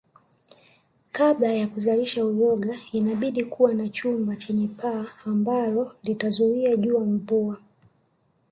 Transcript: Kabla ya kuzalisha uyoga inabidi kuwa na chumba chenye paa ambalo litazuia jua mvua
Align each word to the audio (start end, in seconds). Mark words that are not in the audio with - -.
Kabla 1.11 1.47
ya 1.53 1.67
kuzalisha 1.67 2.25
uyoga 2.25 2.77
inabidi 2.91 3.43
kuwa 3.45 3.73
na 3.73 3.89
chumba 3.89 4.35
chenye 4.35 4.67
paa 4.67 5.05
ambalo 5.25 5.95
litazuia 6.03 6.75
jua 6.77 6.99
mvua 7.05 7.57